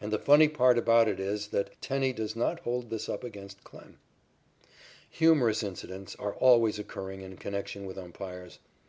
And 0.00 0.12
the 0.12 0.18
funny 0.18 0.48
part 0.48 0.76
about 0.76 1.06
it 1.06 1.20
is 1.20 1.46
that 1.50 1.80
Tenney 1.80 2.12
does 2.12 2.34
not 2.34 2.58
hold 2.62 2.90
this 2.90 3.08
up 3.08 3.22
against 3.22 3.62
Klem. 3.62 3.94
Humorous 5.08 5.62
incidents 5.62 6.16
are 6.16 6.34
always 6.34 6.80
occurring 6.80 7.20
in 7.20 7.36
connection 7.36 7.86
with 7.86 7.96
umpires. 7.96 8.58